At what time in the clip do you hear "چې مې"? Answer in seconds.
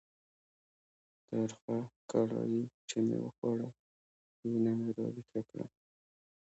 2.87-3.17